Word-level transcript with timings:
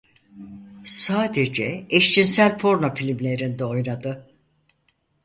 Sadece 0.85 1.87
eşcinsel 1.89 2.57
porno 2.57 2.95
filmlerinde 2.95 3.65
oynadı. 3.65 4.27